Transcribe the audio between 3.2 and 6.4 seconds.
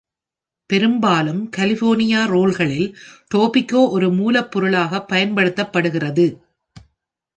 டோபிகோ ஒரு மூலப்பொருளாகப் பயன்படுத்தப்படுகிறது.